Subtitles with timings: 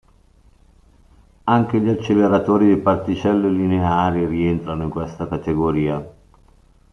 [1.43, 6.03] Anche gli acceleratori di particelle lineari rientrano in questa categoria.